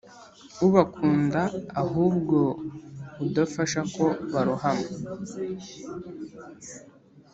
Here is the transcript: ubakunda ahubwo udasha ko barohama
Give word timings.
ubakunda 0.65 1.41
ahubwo 1.81 2.37
udasha 3.23 3.81
ko 3.95 4.05
barohama 4.31 4.87